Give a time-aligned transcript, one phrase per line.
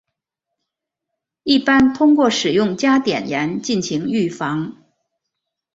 [1.43, 4.75] 一般通过使用加碘盐进行预防。